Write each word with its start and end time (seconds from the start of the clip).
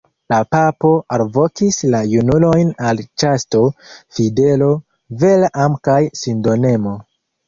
La 0.31 0.35
papo 0.53 0.89
alvokis 1.17 1.75
la 1.95 1.99
junulojn 2.13 2.71
al 2.91 3.01
ĉasto, 3.23 3.61
fidelo, 4.17 4.71
vera 5.25 5.51
amo 5.65 5.79
kaj 5.89 5.99
sindonemo. 6.21 6.95